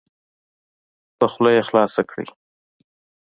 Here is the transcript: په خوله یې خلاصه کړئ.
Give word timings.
په 1.19 1.25
خوله 1.31 1.51
یې 1.55 1.63
خلاصه 1.69 2.01
کړئ. 2.09 2.27